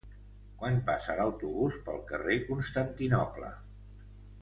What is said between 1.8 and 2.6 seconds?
pel carrer